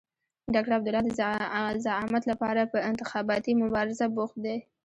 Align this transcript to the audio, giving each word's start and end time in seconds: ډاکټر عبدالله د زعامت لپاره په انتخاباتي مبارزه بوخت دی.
ډاکټر 0.53 0.73
عبدالله 0.77 1.03
د 1.75 1.77
زعامت 1.85 2.23
لپاره 2.31 2.61
په 2.71 2.77
انتخاباتي 2.89 3.51
مبارزه 3.63 4.05
بوخت 4.15 4.37
دی. 4.45 4.57